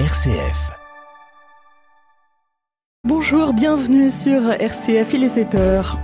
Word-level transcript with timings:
RCF. 0.00 0.72
Bonjour, 3.06 3.52
bienvenue 3.52 4.10
sur 4.10 4.50
RCF, 4.50 5.14
il 5.14 5.22
est 5.22 5.28
7 5.28 5.54
heures. 5.54 5.98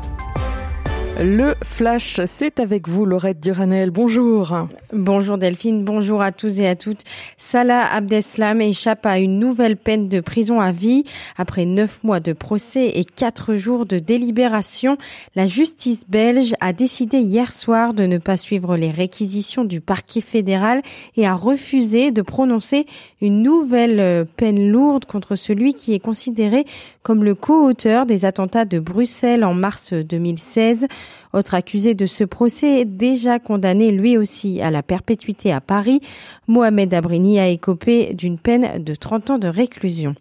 Le 1.23 1.55
Flash, 1.63 2.19
c'est 2.25 2.61
avec 2.61 2.89
vous, 2.89 3.05
Laurette 3.05 3.41
Duranel. 3.41 3.91
Bonjour. 3.91 4.57
Bonjour 4.91 5.37
Delphine, 5.37 5.85
bonjour 5.85 6.23
à 6.23 6.33
tous 6.33 6.61
et 6.61 6.67
à 6.67 6.77
toutes. 6.77 7.03
Salah 7.37 7.93
Abdeslam 7.93 8.63
échappe 8.63 9.05
à 9.05 9.19
une 9.19 9.39
nouvelle 9.39 9.77
peine 9.77 10.09
de 10.09 10.21
prison 10.21 10.63
à 10.63 10.73
vie. 10.73 11.05
Après 11.37 11.67
neuf 11.67 12.03
mois 12.05 12.21
de 12.21 12.33
procès 12.33 12.87
et 12.99 13.05
quatre 13.05 13.57
jours 13.57 13.85
de 13.85 13.99
délibération, 13.99 14.97
la 15.37 15.47
justice 15.47 16.09
belge 16.09 16.55
a 16.61 16.73
décidé 16.73 17.19
hier 17.19 17.53
soir 17.53 17.93
de 17.93 18.05
ne 18.05 18.17
pas 18.17 18.39
suivre 18.39 18.79
les 18.79 18.91
réquisitions 18.91 19.65
du 19.65 19.83
parquet 19.83 20.23
fédéral 20.23 20.81
et 21.19 21.27
a 21.27 21.35
refusé 21.35 22.13
de 22.13 22.23
prononcer 22.23 22.87
une 23.21 23.43
nouvelle 23.43 24.25
peine 24.39 24.71
lourde 24.71 25.05
contre 25.05 25.37
celui 25.37 25.75
qui 25.75 25.93
est 25.93 26.01
considéré 26.01 26.65
comme 27.03 27.25
le 27.25 27.35
co-auteur 27.35 28.07
des 28.07 28.25
attentats 28.25 28.65
de 28.65 28.79
Bruxelles 28.79 29.45
en 29.45 29.55
mars 29.55 29.93
2016. 29.93 30.87
Autre 31.33 31.55
accusé 31.55 31.95
de 31.95 32.07
ce 32.07 32.25
procès, 32.25 32.85
déjà 32.85 33.39
condamné 33.39 33.91
lui 33.91 34.17
aussi 34.17 34.61
à 34.61 34.71
la 34.71 34.83
perpétuité 34.83 35.53
à 35.53 35.61
Paris, 35.61 36.01
Mohamed 36.49 36.93
Abrini 36.93 37.39
a 37.39 37.49
écopé 37.49 38.15
d'une 38.15 38.39
peine 38.39 38.83
de 38.83 38.95
30 38.95 39.31
ans 39.31 39.39
de 39.39 39.49
réclusion. 39.49 40.15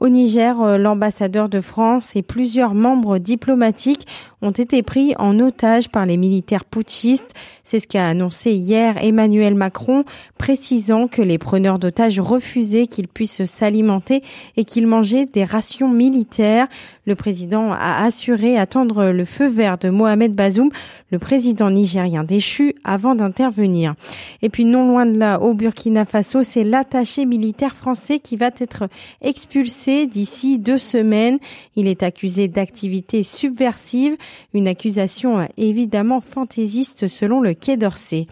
Au 0.00 0.08
Niger, 0.08 0.62
euh, 0.62 0.78
l'ambassadeur 0.78 1.48
de 1.48 1.60
France 1.60 2.14
et 2.14 2.22
plusieurs 2.22 2.72
membres 2.72 3.18
diplomatiques 3.18 4.06
ont 4.42 4.50
été 4.50 4.82
pris 4.82 5.14
en 5.18 5.38
otage 5.40 5.88
par 5.88 6.06
les 6.06 6.16
militaires 6.16 6.64
putschistes. 6.64 7.34
C'est 7.64 7.80
ce 7.80 7.86
qu'a 7.86 8.08
annoncé 8.08 8.52
hier 8.52 8.96
Emmanuel 9.02 9.54
Macron, 9.54 10.04
précisant 10.38 11.08
que 11.08 11.22
les 11.22 11.38
preneurs 11.38 11.78
d'otages 11.78 12.20
refusaient 12.20 12.86
qu'ils 12.86 13.08
puissent 13.08 13.44
s'alimenter 13.44 14.22
et 14.56 14.64
qu'ils 14.64 14.86
mangeaient 14.86 15.26
des 15.26 15.44
rations 15.44 15.88
militaires. 15.88 16.68
Le 17.06 17.14
président 17.14 17.72
a 17.72 18.04
assuré 18.04 18.58
attendre 18.58 19.06
le 19.06 19.24
feu 19.24 19.48
vert 19.48 19.78
de 19.78 19.88
Mohamed 19.88 20.34
Bazoum, 20.34 20.70
le 21.10 21.18
président 21.18 21.70
nigérien 21.70 22.22
déchu, 22.22 22.74
avant 22.84 23.14
d'intervenir. 23.14 23.94
Et 24.42 24.50
puis 24.50 24.64
non 24.64 24.88
loin 24.88 25.06
de 25.06 25.18
là, 25.18 25.40
au 25.40 25.54
Burkina 25.54 26.04
Faso, 26.04 26.42
c'est 26.42 26.64
l'attaché 26.64 27.24
militaire 27.24 27.74
français 27.74 28.18
qui 28.18 28.36
va 28.36 28.50
être 28.58 28.88
expulsé 29.22 30.06
d'ici 30.06 30.58
deux 30.58 30.78
semaines. 30.78 31.38
Il 31.76 31.88
est 31.88 32.02
accusé 32.02 32.46
d'activités 32.46 33.22
subversives 33.22 34.16
une 34.54 34.68
accusation 34.68 35.48
évidemment 35.56 36.20
fantaisiste 36.20 37.08
selon 37.08 37.40
le 37.40 37.54
Quai 37.54 37.76
d'Orsay. 37.76 38.26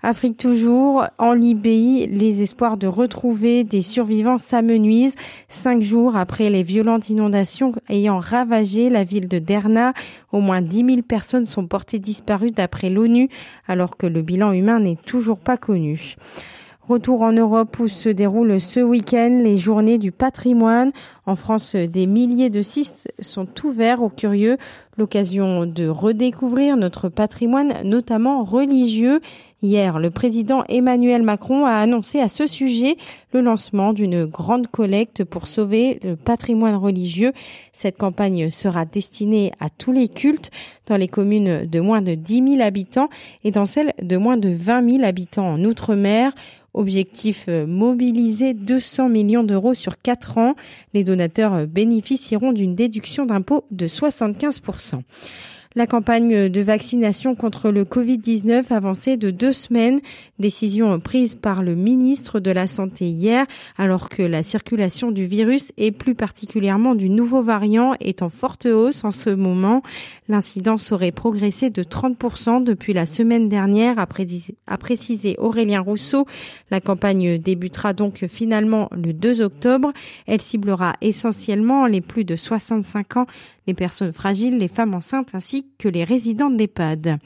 Afrique 0.00 0.36
toujours, 0.36 1.06
en 1.18 1.32
Libye, 1.32 2.06
les 2.06 2.40
espoirs 2.40 2.76
de 2.76 2.86
retrouver 2.86 3.64
des 3.64 3.82
survivants 3.82 4.38
s'amenuisent. 4.38 5.16
Cinq 5.48 5.82
jours 5.82 6.16
après 6.16 6.50
les 6.50 6.62
violentes 6.62 7.10
inondations 7.10 7.72
ayant 7.88 8.20
ravagé 8.20 8.90
la 8.90 9.02
ville 9.02 9.26
de 9.26 9.40
Derna, 9.40 9.94
au 10.30 10.40
moins 10.40 10.62
10 10.62 10.84
000 10.86 11.02
personnes 11.02 11.46
sont 11.46 11.66
portées 11.66 11.98
disparues 11.98 12.52
d'après 12.52 12.90
l'ONU, 12.90 13.28
alors 13.66 13.96
que 13.96 14.06
le 14.06 14.22
bilan 14.22 14.52
humain 14.52 14.78
n'est 14.78 14.98
toujours 15.04 15.40
pas 15.40 15.56
connu. 15.56 16.14
Retour 16.88 17.20
en 17.20 17.32
Europe 17.32 17.78
où 17.80 17.88
se 17.88 18.08
déroulent 18.08 18.62
ce 18.62 18.80
week-end 18.80 19.40
les 19.44 19.58
journées 19.58 19.98
du 19.98 20.10
patrimoine. 20.10 20.90
En 21.26 21.36
France, 21.36 21.76
des 21.76 22.06
milliers 22.06 22.48
de 22.48 22.62
sites 22.62 23.12
sont 23.20 23.46
ouverts 23.62 24.02
aux 24.02 24.08
curieux, 24.08 24.56
l'occasion 24.96 25.66
de 25.66 25.86
redécouvrir 25.86 26.78
notre 26.78 27.10
patrimoine, 27.10 27.74
notamment 27.84 28.42
religieux. 28.42 29.20
Hier, 29.60 29.98
le 29.98 30.10
président 30.10 30.64
Emmanuel 30.68 31.22
Macron 31.22 31.66
a 31.66 31.74
annoncé 31.74 32.20
à 32.20 32.30
ce 32.30 32.46
sujet 32.46 32.96
le 33.32 33.42
lancement 33.42 33.92
d'une 33.92 34.24
grande 34.24 34.68
collecte 34.68 35.24
pour 35.24 35.46
sauver 35.46 36.00
le 36.02 36.16
patrimoine 36.16 36.76
religieux. 36.76 37.32
Cette 37.72 37.98
campagne 37.98 38.48
sera 38.48 38.86
destinée 38.86 39.52
à 39.60 39.68
tous 39.68 39.92
les 39.92 40.08
cultes 40.08 40.50
dans 40.86 40.96
les 40.96 41.08
communes 41.08 41.66
de 41.66 41.80
moins 41.80 42.00
de 42.00 42.14
10 42.14 42.52
000 42.52 42.62
habitants 42.62 43.10
et 43.44 43.50
dans 43.50 43.66
celles 43.66 43.92
de 44.00 44.16
moins 44.16 44.38
de 44.38 44.48
20 44.48 44.90
000 44.90 45.04
habitants 45.04 45.52
en 45.52 45.62
Outre-mer. 45.64 46.32
Objectif 46.74 47.46
euh, 47.48 47.66
mobiliser 47.66 48.54
200 48.54 49.08
millions 49.08 49.44
d'euros 49.44 49.74
sur 49.74 50.00
4 50.00 50.38
ans. 50.38 50.54
Les 50.94 51.04
donateurs 51.04 51.54
euh, 51.54 51.66
bénéficieront 51.66 52.52
d'une 52.52 52.74
déduction 52.74 53.26
d'impôt 53.26 53.64
de 53.70 53.88
75%. 53.88 55.00
La 55.78 55.86
campagne 55.86 56.48
de 56.48 56.60
vaccination 56.60 57.36
contre 57.36 57.70
le 57.70 57.84
Covid-19 57.84 58.72
avancée 58.72 59.16
de 59.16 59.30
deux 59.30 59.52
semaines, 59.52 60.00
décision 60.40 60.98
prise 60.98 61.36
par 61.36 61.62
le 61.62 61.76
ministre 61.76 62.40
de 62.40 62.50
la 62.50 62.66
Santé 62.66 63.04
hier, 63.04 63.46
alors 63.76 64.08
que 64.08 64.24
la 64.24 64.42
circulation 64.42 65.12
du 65.12 65.24
virus 65.24 65.70
et 65.76 65.92
plus 65.92 66.16
particulièrement 66.16 66.96
du 66.96 67.08
nouveau 67.08 67.42
variant 67.42 67.94
est 68.00 68.22
en 68.22 68.28
forte 68.28 68.66
hausse 68.66 69.04
en 69.04 69.12
ce 69.12 69.30
moment. 69.30 69.82
L'incidence 70.28 70.90
aurait 70.90 71.12
progressé 71.12 71.70
de 71.70 71.84
30% 71.84 72.64
depuis 72.64 72.92
la 72.92 73.06
semaine 73.06 73.48
dernière, 73.48 74.00
a 74.00 74.78
précisé 74.78 75.36
Aurélien 75.38 75.80
Rousseau. 75.80 76.26
La 76.72 76.80
campagne 76.80 77.38
débutera 77.38 77.92
donc 77.92 78.26
finalement 78.26 78.88
le 78.90 79.12
2 79.12 79.42
octobre. 79.42 79.92
Elle 80.26 80.40
ciblera 80.40 80.94
essentiellement 81.02 81.86
les 81.86 82.00
plus 82.00 82.24
de 82.24 82.34
65 82.34 83.16
ans, 83.16 83.26
les 83.68 83.74
personnes 83.74 84.12
fragiles, 84.12 84.58
les 84.58 84.66
femmes 84.66 84.94
enceintes 84.94 85.30
ainsi 85.34 85.67
que 85.78 85.88
les 85.88 86.04
résidents 86.04 86.50
d'EHPAD. 86.50 87.18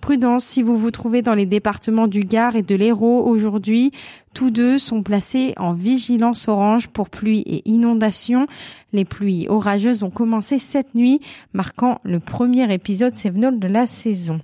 Prudence 0.00 0.44
si 0.44 0.62
vous 0.62 0.76
vous 0.76 0.90
trouvez 0.90 1.20
dans 1.20 1.34
les 1.34 1.46
départements 1.46 2.08
du 2.08 2.24
Gard 2.24 2.56
et 2.56 2.62
de 2.62 2.74
l'Hérault 2.74 3.22
aujourd'hui. 3.26 3.92
Tous 4.34 4.50
deux 4.50 4.78
sont 4.78 5.02
placés 5.02 5.52
en 5.58 5.72
vigilance 5.72 6.48
orange 6.48 6.88
pour 6.88 7.10
pluie 7.10 7.40
et 7.40 7.68
inondation. 7.68 8.46
Les 8.92 9.04
pluies 9.04 9.46
orageuses 9.48 10.02
ont 10.02 10.10
commencé 10.10 10.58
cette 10.58 10.94
nuit, 10.94 11.20
marquant 11.52 12.00
le 12.02 12.18
premier 12.18 12.72
épisode 12.72 13.14
sévenol 13.14 13.58
de 13.58 13.68
la 13.68 13.86
saison. 13.86 14.40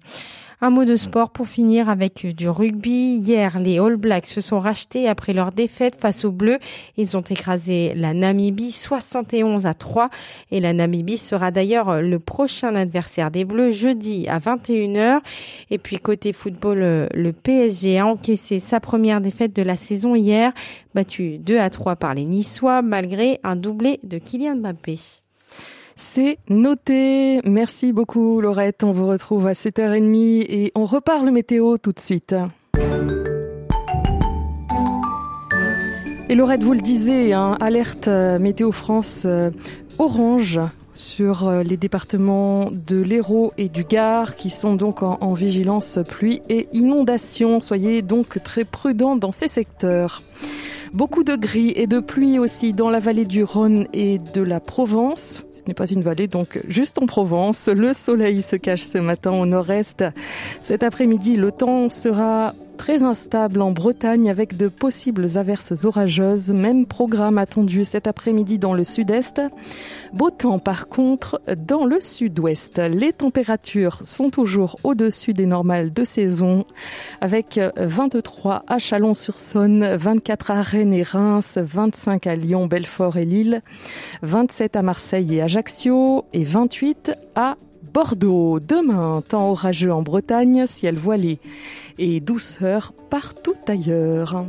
Un 0.63 0.71
mot 0.71 0.87
de 0.87 0.97
sport 0.97 1.29
pour 1.29 1.49
finir 1.49 1.91
avec 1.91 2.25
du 2.35 2.49
rugby. 2.49 3.19
Hier, 3.19 3.59
les 3.59 3.79
All 3.79 3.97
Blacks 3.97 4.25
se 4.25 4.41
sont 4.41 4.59
rachetés 4.59 5.07
après 5.07 5.35
leur 5.35 5.53
défaite 5.53 6.01
face 6.01 6.25
aux 6.25 6.33
Bleus. 6.33 6.59
Ils 6.97 7.15
ont 7.15 7.21
écrasé 7.21 7.93
la 7.95 8.15
Namibie 8.15 8.73
71 8.73 9.67
à 9.67 9.75
3 9.75 10.09
et 10.51 10.61
la 10.61 10.73
Namibie 10.73 11.19
sera 11.19 11.51
d'ailleurs 11.51 12.01
le 12.01 12.19
prochain 12.19 12.75
adversaire 12.75 13.31
des 13.31 13.45
Bleus 13.45 13.73
jeudi 13.73 14.29
à 14.29 14.39
21h. 14.39 15.21
Et 15.71 15.77
puis 15.77 15.99
côté 15.99 16.33
football, 16.33 17.09
le 17.13 17.33
PSG 17.33 17.99
a 17.99 18.07
encaissé 18.07 18.59
sa 18.59 18.81
première 18.81 19.21
défaite 19.21 19.55
de 19.55 19.63
la 19.63 19.77
saison 19.77 20.15
hier, 20.15 20.53
battu 20.95 21.37
2 21.37 21.59
à 21.59 21.69
3 21.69 21.97
par 21.97 22.15
les 22.15 22.25
Niçois 22.25 22.81
malgré 22.81 23.41
un 23.45 23.57
doublé 23.57 24.01
de 24.05 24.17
Kylian 24.17 24.57
Mbappé. 24.57 25.26
C'est 25.99 26.37
noté. 26.51 27.41
Merci 27.45 27.95
beaucoup, 27.95 28.43
Laurette. 28.43 28.85
On 28.85 28.93
vous 28.93 29.07
retrouve 29.07 29.47
à 29.47 29.53
7h30 29.53 30.45
et 30.47 30.71
on 30.75 30.85
repart 30.85 31.25
le 31.25 31.31
météo 31.31 31.79
tout 31.79 31.93
de 31.93 31.99
suite. 31.99 32.35
Et 36.29 36.35
Laurette, 36.35 36.63
vous 36.63 36.75
le 36.75 36.83
disiez, 36.83 37.33
hein, 37.33 37.57
alerte 37.61 38.09
euh, 38.09 38.39
Météo 38.39 38.73
France 38.73 39.23
euh, 39.25 39.51
orange 39.99 40.61
sur 40.93 41.49
euh, 41.49 41.63
les 41.63 41.79
départements 41.79 42.71
de 42.71 43.01
l'Hérault 43.01 43.55
et 43.57 43.71
du 43.71 43.85
Gard 43.85 44.37
qui 44.37 44.51
sont 44.51 44.75
donc 44.75 45.03
en 45.03 45.33
vigilance 45.33 45.99
pluie 46.07 46.43
et 46.51 46.69
inondation. 46.75 47.59
Soyez 47.59 48.03
donc 48.03 48.43
très 48.43 48.65
prudents 48.65 49.17
dans 49.17 49.33
ces 49.33 49.49
secteurs. 49.49 50.23
Beaucoup 50.93 51.25
de 51.25 51.37
gris 51.37 51.73
et 51.75 51.87
de 51.87 52.01
pluie 52.01 52.39
aussi 52.39 52.75
dans 52.75 52.91
la 52.91 52.99
vallée 52.99 53.25
du 53.25 53.45
Rhône 53.45 53.87
et 53.95 54.19
de 54.19 54.43
la 54.43 54.61
Provence. 54.61 55.46
Ce 55.67 55.71
n'est 55.73 55.75
pas 55.75 55.91
une 55.91 56.03
vallée, 56.03 56.29
donc 56.29 56.63
juste 56.69 56.97
en 57.03 57.07
Provence. 57.07 57.67
Le 57.67 57.93
soleil 57.93 58.41
se 58.41 58.55
cache 58.55 58.85
ce 58.85 58.99
matin 58.99 59.33
au 59.33 59.47
nord-est. 59.47 60.05
Cet 60.61 60.85
après-midi, 60.85 61.37
le 61.37 61.51
temps 61.51 61.91
sera 61.91 62.55
très 62.77 63.03
instable 63.03 63.61
en 63.61 63.73
Bretagne 63.73 64.31
avec 64.31 64.57
de 64.57 64.69
possibles 64.69 65.37
averses 65.37 65.85
orageuses. 65.85 66.53
Même 66.53 66.87
programme 66.87 67.39
attendu 67.39 67.85
cet 67.85 68.07
après-midi 68.07 68.59
dans 68.59 68.75
le 68.75 68.85
sud-est. 68.85 69.41
Beau 70.13 70.31
temps 70.31 70.59
par 70.59 70.89
contre 70.89 71.41
dans 71.57 71.85
le 71.85 72.01
sud-ouest. 72.01 72.79
Les 72.79 73.13
températures 73.13 73.99
sont 74.05 74.31
toujours 74.31 74.77
au-dessus 74.85 75.33
des 75.33 75.47
normales 75.47 75.93
de 75.93 76.05
saison 76.05 76.65
avec 77.21 77.61
23 77.77 78.65
à 78.67 78.79
Chalon-sur-Saône, 78.79 79.97
24 79.97 80.51
à 80.51 80.63
Rennes 80.63 80.95
et 80.95 81.03
Reims, 81.03 81.59
25 81.61 82.27
à 82.27 82.37
Lyon, 82.37 82.67
Belfort 82.67 83.17
et 83.17 83.25
Lille, 83.25 83.63
27 84.23 84.77
à 84.77 84.83
Marseille 84.83 85.35
et 85.35 85.43
Ajaccio 85.43 86.25
et 86.33 86.45
28 86.45 87.13
à 87.35 87.57
Bordeaux. 87.97 88.61
Demain, 88.61 89.23
temps 89.27 89.53
orageux 89.53 89.91
en 89.91 90.03
Bretagne, 90.03 90.67
ciel 90.67 90.97
voilé 90.97 91.39
et 91.97 92.21
douceur 92.21 92.93
partout 93.09 93.55
ailleurs. 93.67 94.45